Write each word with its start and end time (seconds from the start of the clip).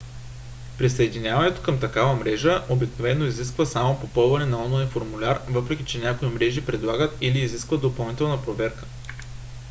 присъединяването 0.77 1.61
към 1.63 1.79
такава 1.79 2.15
мрежа 2.15 2.65
обикновено 2.69 3.25
изисква 3.25 3.65
само 3.65 3.99
попълването 3.99 4.49
на 4.51 4.65
онлайн 4.65 4.89
формуляр 4.89 5.41
въпреки 5.49 5.85
че 5.85 5.99
някои 5.99 6.29
мрежи 6.29 6.65
предлагат 6.65 7.17
или 7.21 7.39
изискват 7.39 7.81
допълнителна 7.81 8.41
проверка 8.41 8.85